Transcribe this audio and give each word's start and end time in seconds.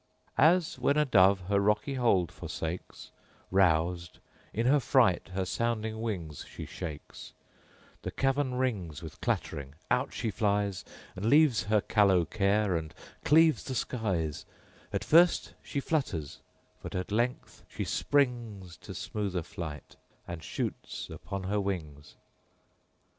As 0.39 0.79
when 0.79 0.97
a 0.97 1.05
dove 1.05 1.41
her 1.41 1.59
rocky 1.59 1.93
hold 1.93 2.31
forsakes, 2.31 3.11
Rous'd, 3.51 4.17
in 4.51 4.65
her 4.65 4.79
fright 4.79 5.27
her 5.35 5.45
sounding 5.45 6.01
wings 6.01 6.43
she 6.49 6.65
shakes; 6.65 7.33
The 8.01 8.09
cavern 8.09 8.55
rings 8.55 9.03
with 9.03 9.21
clattering:—out 9.21 10.11
she 10.11 10.31
flies, 10.31 10.83
And 11.15 11.25
leaves 11.25 11.65
her 11.65 11.81
callow 11.81 12.25
care, 12.25 12.75
and 12.75 12.95
cleaves 13.23 13.63
the 13.63 13.75
skies: 13.75 14.47
At 14.91 15.03
first 15.03 15.53
she 15.61 15.79
flutters:—but 15.79 16.95
at 16.95 17.11
length 17.11 17.63
she 17.69 17.83
springs 17.85 18.77
To 18.77 18.95
smoother 18.95 19.43
flight, 19.43 19.97
and 20.27 20.41
shoots 20.43 21.11
upon 21.11 21.43
her 21.43 21.59
wings. 21.61 22.15